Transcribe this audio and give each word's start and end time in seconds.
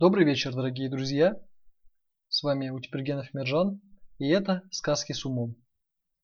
Добрый 0.00 0.24
вечер, 0.24 0.54
дорогие 0.54 0.88
друзья! 0.88 1.38
С 2.30 2.42
вами 2.42 2.70
Утипергенов 2.70 3.34
Мержан, 3.34 3.82
и 4.16 4.30
это 4.30 4.62
«Сказки 4.70 5.12
с 5.12 5.26
умом». 5.26 5.56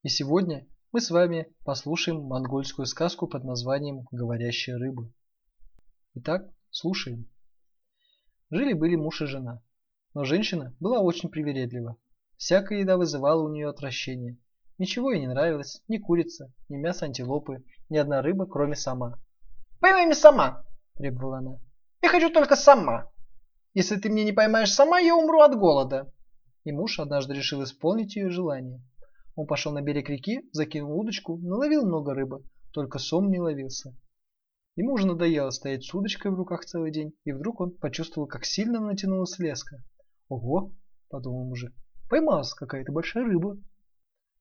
И 0.02 0.08
сегодня 0.08 0.66
мы 0.92 1.02
с 1.02 1.10
вами 1.10 1.54
послушаем 1.62 2.22
монгольскую 2.22 2.86
сказку 2.86 3.26
под 3.26 3.44
названием 3.44 4.06
«Говорящая 4.10 4.78
рыба». 4.78 5.12
Итак, 6.14 6.48
слушаем. 6.70 7.28
Жили-были 8.50 8.96
муж 8.96 9.20
и 9.20 9.26
жена, 9.26 9.62
но 10.14 10.24
женщина 10.24 10.74
была 10.80 11.00
очень 11.00 11.28
привередлива. 11.28 11.98
Всякая 12.38 12.78
еда 12.78 12.96
вызывала 12.96 13.42
у 13.42 13.52
нее 13.52 13.68
отвращение. 13.68 14.38
Ничего 14.78 15.12
ей 15.12 15.20
не 15.20 15.28
нравилось, 15.28 15.82
ни 15.86 15.98
курица, 15.98 16.50
ни 16.70 16.76
мясо 16.76 17.04
антилопы, 17.04 17.62
ни 17.90 17.98
одна 17.98 18.22
рыба, 18.22 18.46
кроме 18.46 18.74
сама. 18.74 19.20
«Поймай 19.80 20.06
меня 20.06 20.14
сама!»– 20.14 20.64
требовала 20.94 21.40
она. 21.40 21.58
«Я 22.00 22.08
хочу 22.08 22.32
только 22.32 22.56
сама!» 22.56 23.12
Если 23.76 23.96
ты 23.96 24.08
мне 24.08 24.24
не 24.24 24.32
поймаешь 24.32 24.72
сама, 24.72 25.00
я 25.00 25.14
умру 25.14 25.42
от 25.42 25.54
голода. 25.54 26.10
И 26.64 26.72
муж 26.72 26.98
однажды 26.98 27.34
решил 27.34 27.62
исполнить 27.62 28.16
ее 28.16 28.30
желание. 28.30 28.82
Он 29.34 29.46
пошел 29.46 29.70
на 29.70 29.82
берег 29.82 30.08
реки, 30.08 30.48
закинул 30.52 30.98
удочку, 30.98 31.36
наловил 31.36 31.84
много 31.84 32.14
рыбы, 32.14 32.42
только 32.72 32.98
сом 32.98 33.30
не 33.30 33.38
ловился. 33.38 33.94
Ему 34.76 34.94
уже 34.94 35.06
надоело 35.06 35.50
стоять 35.50 35.84
с 35.84 35.92
удочкой 35.92 36.30
в 36.30 36.36
руках 36.36 36.64
целый 36.64 36.90
день, 36.90 37.12
и 37.26 37.32
вдруг 37.32 37.60
он 37.60 37.70
почувствовал, 37.72 38.26
как 38.26 38.46
сильно 38.46 38.80
натянулась 38.80 39.38
леска. 39.38 39.84
«Ого!»– 40.30 40.72
подумал 41.10 41.44
мужик. 41.44 41.74
«Поймалась 42.08 42.54
какая-то 42.54 42.92
большая 42.92 43.24
рыба!» 43.24 43.58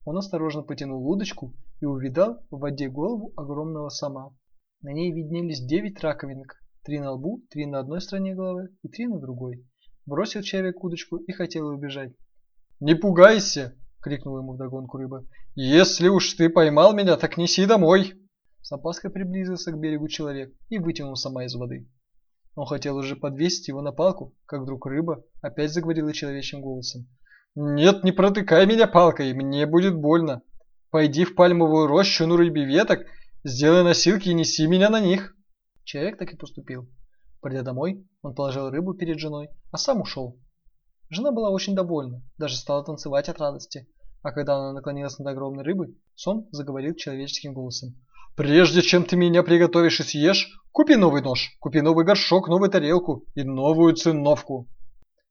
Он 0.05 0.17
осторожно 0.17 0.63
потянул 0.63 1.05
удочку 1.05 1.53
и 1.81 1.85
увидал 1.85 2.39
в 2.51 2.59
воде 2.59 2.87
голову 2.87 3.33
огромного 3.35 3.89
сома. 3.89 4.33
На 4.79 4.93
ней 4.93 5.11
виднелись 5.11 5.59
девять 5.59 5.99
раковинок, 5.99 6.55
Три 6.85 6.99
на 6.99 7.13
лбу, 7.13 7.41
три 7.49 7.65
на 7.65 7.79
одной 7.79 7.99
стороне 7.99 8.35
головы 8.35 8.69
и 8.83 8.87
три 8.87 9.07
на 9.07 9.19
другой. 9.19 9.65
Бросил 10.05 10.43
человек 10.43 10.83
удочку 10.83 11.17
и 11.17 11.31
хотел 11.31 11.65
убежать. 11.65 12.13
«Не 12.79 12.93
пугайся!»— 12.93 13.75
крикнул 14.03 14.37
ему 14.37 14.53
вдогонку 14.53 14.99
рыба. 14.99 15.25
«Если 15.55 16.09
уж 16.09 16.31
ты 16.35 16.47
поймал 16.47 16.93
меня, 16.93 17.17
так 17.17 17.37
неси 17.37 17.65
домой!» 17.65 18.13
С 18.61 18.71
опаской 18.71 19.09
приблизился 19.09 19.71
к 19.71 19.79
берегу 19.79 20.07
человек 20.07 20.53
и 20.69 20.77
вытянул 20.77 21.15
сама 21.15 21.45
из 21.45 21.55
воды. 21.55 21.89
Он 22.53 22.67
хотел 22.67 22.97
уже 22.97 23.15
подвесить 23.15 23.67
его 23.67 23.81
на 23.81 23.91
палку, 23.91 24.35
как 24.45 24.61
вдруг 24.61 24.85
рыба 24.85 25.23
опять 25.41 25.73
заговорила 25.73 26.13
человечьим 26.13 26.61
голосом. 26.61 27.07
«Нет, 27.55 28.03
не 28.03 28.11
протыкай 28.11 28.67
меня 28.67 28.85
палкой, 28.85 29.33
мне 29.33 29.65
будет 29.65 29.95
больно. 29.95 30.43
Пойди 30.91 31.25
в 31.25 31.33
пальмовую 31.33 31.87
рощу 31.87 32.27
на 32.27 32.37
рыбе 32.37 32.63
веток, 32.63 33.07
сделай 33.43 33.83
носилки 33.83 34.29
и 34.29 34.35
неси 34.35 34.67
меня 34.67 34.91
на 34.91 34.99
них». 34.99 35.35
Человек 35.85 36.17
так 36.17 36.33
и 36.33 36.35
поступил. 36.35 36.89
Придя 37.41 37.61
домой, 37.61 38.07
он 38.23 38.33
положил 38.33 38.71
рыбу 38.71 38.95
перед 38.95 39.19
женой, 39.19 39.49
а 39.71 39.77
сам 39.77 40.01
ушел. 40.01 40.35
Жена 41.11 41.31
была 41.31 41.51
очень 41.51 41.75
довольна, 41.75 42.23
даже 42.39 42.57
стала 42.57 42.83
танцевать 42.83 43.29
от 43.29 43.39
радости. 43.39 43.87
А 44.23 44.31
когда 44.31 44.55
она 44.55 44.73
наклонилась 44.73 45.19
над 45.19 45.27
огромной 45.27 45.63
рыбой, 45.63 45.95
сон 46.15 46.47
заговорил 46.51 46.95
человеческим 46.95 47.53
голосом. 47.53 47.93
«Прежде 48.35 48.81
чем 48.81 49.05
ты 49.05 49.15
меня 49.15 49.43
приготовишь 49.43 49.99
и 49.99 50.03
съешь, 50.03 50.59
купи 50.71 50.95
новый 50.95 51.21
нож, 51.21 51.55
купи 51.59 51.81
новый 51.81 52.03
горшок, 52.03 52.47
новую 52.47 52.71
тарелку 52.71 53.23
и 53.35 53.43
новую 53.43 53.93
циновку». 53.93 54.67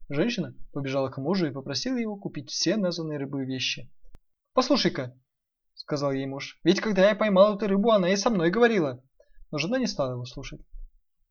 Женщина 0.09 0.55
побежала 0.73 1.09
к 1.09 1.19
мужу 1.19 1.49
и 1.49 1.53
попросила 1.53 1.97
его 1.97 2.17
купить 2.17 2.51
все 2.51 2.77
названные 2.77 3.19
рыбы 3.19 3.45
вещи. 3.45 3.91
«Послушай-ка»,— 4.53 5.19
сказал 5.75 6.13
ей 6.13 6.27
муж,— 6.27 6.61
«ведь 6.63 6.81
когда 6.81 7.09
я 7.09 7.17
поймал 7.17 7.57
эту 7.57 7.67
рыбу, 7.67 7.91
она 7.91 8.11
и 8.11 8.17
со 8.17 8.31
мной 8.31 8.51
говорила 8.51 9.03
но 9.55 9.59
жена 9.59 9.79
не 9.79 9.87
стала 9.87 10.15
его 10.15 10.25
слушать. 10.25 10.61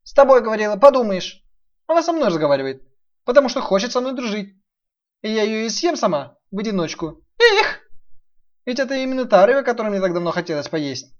«С 0.02 0.14
тобой 0.14 0.40
говорила, 0.40 0.76
подумаешь. 0.76 1.44
Она 1.86 2.02
со 2.02 2.10
мной 2.14 2.28
разговаривает, 2.28 2.82
потому 3.26 3.50
что 3.50 3.60
хочет 3.60 3.92
со 3.92 4.00
мной 4.00 4.14
дружить. 4.14 4.56
И 5.20 5.28
я 5.28 5.42
ее 5.42 5.66
и 5.66 5.68
съем 5.68 5.94
сама, 5.94 6.38
в 6.50 6.58
одиночку. 6.58 7.22
Эх! 7.38 7.80
Ведь 8.64 8.80
это 8.80 8.94
именно 8.94 9.26
та 9.26 9.44
рыба, 9.44 9.62
которую 9.62 9.92
мне 9.92 10.00
так 10.00 10.14
давно 10.14 10.30
хотелось 10.30 10.70
поесть». 10.70 11.14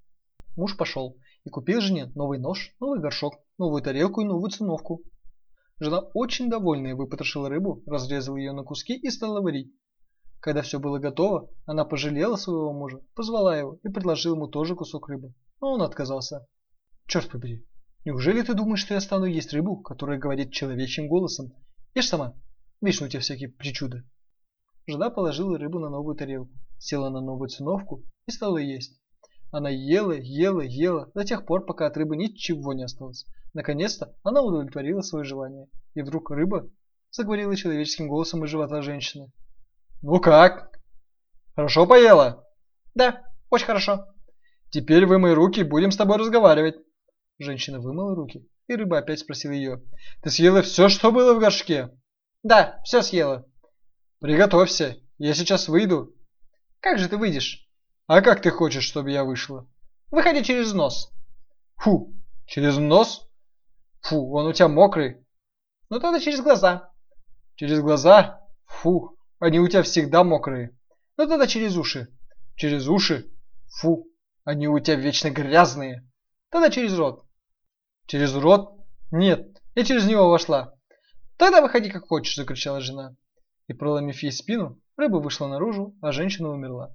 Муж 0.57 0.79
пошел 0.79 1.19
и 1.45 1.51
купил 1.51 1.83
жене 1.83 2.11
новый 2.15 2.39
нож, 2.39 2.75
новый 2.81 3.01
горшок, 3.01 3.35
новую 3.59 3.83
тарелку 3.83 4.23
и 4.23 4.25
новую 4.25 4.51
циновку. 4.51 5.03
Жена 5.79 6.01
очень 6.15 6.49
довольная 6.49 6.95
выпотрошила 6.95 7.51
рыбу, 7.51 7.83
разрезала 7.85 8.39
ее 8.39 8.53
на 8.53 8.63
куски 8.63 8.97
и 8.97 9.11
стала 9.11 9.43
варить. 9.43 9.75
Когда 10.41 10.63
все 10.63 10.79
было 10.79 10.99
готово, 10.99 11.51
она 11.67 11.85
пожалела 11.85 12.37
своего 12.37 12.73
мужа, 12.73 13.03
позвала 13.15 13.59
его 13.59 13.79
и 13.83 13.91
предложила 13.91 14.37
ему 14.37 14.47
тоже 14.47 14.75
кусок 14.75 15.11
рыбы, 15.11 15.35
но 15.61 15.75
он 15.75 15.83
отказался. 15.83 16.47
Черт 17.07 17.31
побери, 17.31 17.67
неужели 18.05 18.43
ты 18.43 18.55
думаешь, 18.55 18.81
что 18.81 18.95
я 18.95 19.01
стану 19.01 19.27
есть 19.27 19.53
рыбу, 19.53 19.77
которая 19.77 20.19
говорит 20.19 20.53
человечьим 20.53 21.09
голосом? 21.09 21.53
Ешь 21.95 22.09
сама, 22.09 22.35
вечно 22.81 23.07
у 23.07 23.09
тебя 23.09 23.21
всякие 23.21 23.51
причуды. 23.51 24.05
Жена 24.87 25.11
положила 25.11 25.59
рыбу 25.59 25.79
на 25.79 25.91
новую 25.91 26.17
тарелку, 26.17 26.53
села 26.79 27.11
на 27.11 27.21
новую 27.21 27.49
циновку 27.49 28.03
и 28.27 28.31
стала 28.31 28.59
есть. 28.59 29.01
Она 29.51 29.71
ела, 29.71 30.13
ела, 30.13 30.63
ела, 30.63 31.11
до 31.15 31.25
тех 31.25 31.47
пор, 31.47 31.65
пока 31.65 31.87
от 31.87 31.97
рыбы 31.97 32.17
ничего 32.17 32.73
не 32.73 32.83
осталось. 32.83 33.25
Наконец-то 33.53 34.17
она 34.25 34.43
удовлетворила 34.43 35.01
свое 35.01 35.25
желание. 35.25 35.69
И 35.95 36.03
вдруг 36.03 36.31
рыба 36.31 36.69
заговорила 37.13 37.55
человеческим 37.55 38.09
голосом 38.09 38.45
из 38.45 38.51
живота 38.51 38.83
женщины. 38.83 39.31
«Ну 40.03 40.21
как? 40.21 40.73
Хорошо 41.55 41.87
поела?» 41.87 42.45
«Да, 42.95 43.23
очень 43.49 43.67
хорошо». 43.67 44.07
«Теперь 44.71 45.07
вымой 45.07 45.35
руки, 45.35 45.63
будем 45.63 45.93
с 45.93 45.97
тобой 45.97 46.17
разговаривать». 46.19 46.75
Женщина 47.39 47.81
вымыла 47.81 48.15
руки, 48.15 48.49
и 48.69 48.75
рыба 48.77 48.99
опять 48.99 49.19
спросила 49.19 49.53
ее. 49.53 49.83
«Ты 50.23 50.31
съела 50.31 50.63
все, 50.63 50.89
что 50.89 51.11
было 51.11 51.35
в 51.35 51.41
горшке?» 51.41 51.91
«Да, 52.45 52.81
все 52.85 53.03
съела». 53.03 53.45
«Приготовься, 54.21 54.99
я 55.19 55.35
сейчас 55.35 55.69
выйду». 55.69 56.15
«Как 56.81 56.99
же 56.99 57.09
ты 57.09 57.17
выйдешь?» 57.17 57.69
«А 58.07 58.21
как 58.21 58.41
ты 58.43 58.51
хочешь, 58.51 58.85
чтобы 58.85 59.11
я 59.11 59.25
вышла?» 59.25 59.67
«Выходи 60.11 60.45
через 60.45 60.73
нос». 60.75 61.11
«Фу, 61.77 62.15
через 62.47 62.77
нос? 62.77 63.29
Фу, 64.03 64.33
он 64.33 64.47
у 64.47 64.53
тебя 64.53 64.69
мокрый». 64.69 65.27
«Ну 65.91 65.99
тогда 65.99 66.21
через 66.21 66.41
глаза». 66.41 66.93
«Через 67.57 67.81
глаза? 67.81 68.47
Фу, 68.67 69.19
они 69.41 69.59
у 69.59 69.67
тебя 69.67 69.83
всегда 69.83 70.23
мокрые». 70.23 70.79
«Ну 71.17 71.27
тогда 71.27 71.47
через 71.47 71.77
уши». 71.77 72.09
«Через 72.55 72.87
уши? 72.87 73.33
Фу, 73.81 74.07
они 74.45 74.69
у 74.69 74.79
тебя 74.79 74.97
вечно 74.97 75.31
грязные». 75.31 76.09
«Тогда 76.51 76.71
через 76.71 76.97
рот». 76.97 77.24
Через 78.07 78.35
рот? 78.35 78.79
Нет, 79.11 79.63
я 79.75 79.85
через 79.85 80.07
него 80.07 80.29
вошла. 80.29 80.75
Тогда 81.39 81.63
выходи 81.63 81.91
как 81.91 82.07
хочешь, 82.07 82.37
закричала 82.37 82.81
жена. 82.81 83.17
И 83.67 83.73
проломив 83.73 84.23
ей 84.23 84.31
спину, 84.31 84.79
рыба 84.97 85.17
вышла 85.17 85.47
наружу, 85.47 85.97
а 86.03 86.13
женщина 86.13 86.51
умерла. 86.51 86.95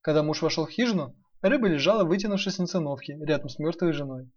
Когда 0.00 0.22
муж 0.22 0.40
вошел 0.40 0.66
в 0.66 0.70
хижину, 0.70 1.14
рыба 1.42 1.68
лежала, 1.68 2.04
вытянувшись 2.04 2.58
на 2.58 2.66
циновке, 2.66 3.18
рядом 3.20 3.50
с 3.50 3.58
мертвой 3.58 3.92
женой. 3.92 4.30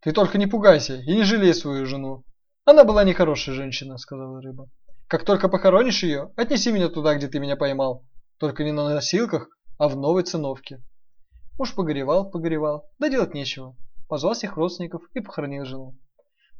Ты 0.00 0.10
только 0.10 0.36
не 0.36 0.48
пугайся 0.48 0.96
и 0.96 1.14
не 1.14 1.22
жалей 1.22 1.54
свою 1.54 1.86
жену. 1.86 2.24
Она 2.64 2.84
была 2.84 3.04
нехорошая 3.04 3.54
женщина, 3.54 3.98
сказала 3.98 4.42
рыба. 4.42 4.68
Как 5.06 5.24
только 5.24 5.48
похоронишь 5.48 6.02
ее, 6.02 6.32
отнеси 6.36 6.72
меня 6.72 6.88
туда, 6.88 7.14
где 7.14 7.28
ты 7.28 7.38
меня 7.38 7.56
поймал. 7.56 8.04
Только 8.38 8.64
не 8.64 8.72
на 8.72 8.88
носилках, 8.88 9.48
а 9.78 9.88
в 9.88 9.96
новой 9.96 10.24
циновке. 10.24 10.82
Муж 11.56 11.74
погоревал, 11.74 12.30
погоревал, 12.30 12.90
да 12.98 13.08
делать 13.08 13.32
нечего 13.32 13.76
позвал 14.08 14.34
всех 14.34 14.56
родственников 14.56 15.02
и 15.14 15.20
похоронил 15.20 15.64
жену. 15.64 15.96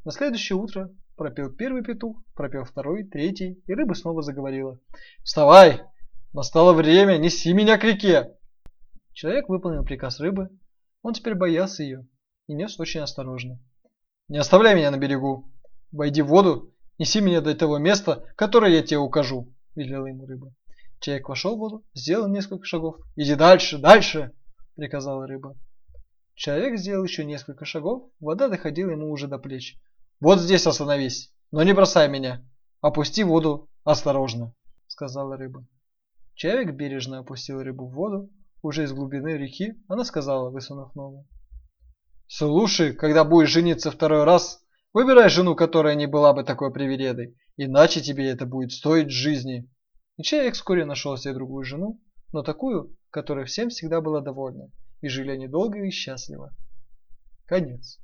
На 0.05 0.11
следующее 0.11 0.57
утро 0.57 0.89
пропел 1.17 1.51
первый 1.51 1.83
петух, 1.83 2.23
пропел 2.33 2.63
второй, 2.63 3.03
третий, 3.03 3.61
и 3.65 3.73
рыба 3.73 3.93
снова 3.93 4.21
заговорила. 4.21 4.79
«Вставай! 5.23 5.81
Настало 6.31 6.73
время, 6.73 7.17
неси 7.17 7.51
меня 7.53 7.77
к 7.77 7.83
реке!» 7.83 8.37
Человек 9.13 9.49
выполнил 9.49 9.83
приказ 9.83 10.19
рыбы. 10.19 10.49
Он 11.01 11.13
теперь 11.13 11.35
боялся 11.35 11.83
ее 11.83 12.07
и 12.47 12.53
нес 12.53 12.79
очень 12.79 13.01
осторожно. 13.01 13.59
«Не 14.27 14.37
оставляй 14.37 14.75
меня 14.75 14.91
на 14.91 14.97
берегу! 14.97 15.51
Войди 15.91 16.21
в 16.21 16.27
воду, 16.27 16.73
неси 16.97 17.19
меня 17.19 17.41
до 17.41 17.55
того 17.55 17.77
места, 17.77 18.25
которое 18.35 18.71
я 18.71 18.81
тебе 18.81 18.99
укажу!»– 18.99 19.53
велела 19.75 20.05
ему 20.05 20.25
рыба. 20.25 20.53
Человек 20.99 21.29
вошел 21.29 21.55
в 21.55 21.59
воду, 21.59 21.83
сделал 21.93 22.27
несколько 22.27 22.65
шагов. 22.65 22.97
«Иди 23.15 23.35
дальше, 23.35 23.77
дальше!»– 23.77 24.31
приказала 24.75 25.27
рыба. 25.27 25.55
Человек 26.39 26.79
сделал 26.79 27.03
еще 27.03 27.25
несколько 27.25 27.65
шагов, 27.65 28.09
вода 28.21 28.47
доходила 28.47 28.91
ему 28.91 29.11
уже 29.11 29.27
до 29.27 29.37
плеч. 29.39 29.77
«Вот 30.21 30.39
здесь 30.39 30.65
остановись, 30.65 31.33
но 31.51 31.63
не 31.63 31.73
бросай 31.73 32.07
меня. 32.07 32.47
Опусти 32.79 33.25
воду 33.25 33.69
осторожно»,— 33.83 34.55
сказала 34.87 35.35
рыба. 35.35 35.67
Человек 36.35 36.75
бережно 36.75 37.19
опустил 37.19 37.61
рыбу 37.61 37.87
в 37.87 37.93
воду. 37.93 38.29
Уже 38.61 38.85
из 38.85 38.93
глубины 38.93 39.37
реки 39.37 39.83
она 39.89 40.05
сказала, 40.05 40.49
высунув 40.49 40.95
ногу. 40.95 41.27
«Слушай, 42.27 42.93
когда 42.93 43.25
будешь 43.25 43.49
жениться 43.49 43.91
второй 43.91 44.23
раз, 44.23 44.63
выбирай 44.93 45.27
жену, 45.27 45.57
которая 45.57 45.95
не 45.95 46.07
была 46.07 46.33
бы 46.33 46.45
такой 46.45 46.71
привередой, 46.71 47.35
иначе 47.57 47.99
тебе 47.99 48.29
это 48.29 48.45
будет 48.45 48.71
стоить 48.71 49.11
жизни». 49.11 49.69
И 50.15 50.23
человек 50.23 50.53
вскоре 50.53 50.85
нашел 50.85 51.17
себе 51.17 51.33
другую 51.33 51.65
жену, 51.65 51.99
но 52.31 52.43
такую, 52.43 52.95
которая 53.09 53.43
всем 53.43 53.67
всегда 53.67 53.99
была 53.99 54.21
довольна 54.21 54.71
и 55.01 55.07
жили 55.07 55.31
они 55.31 55.47
долго 55.47 55.83
и 55.83 55.89
счастливо. 55.89 56.53
Конец. 57.45 57.99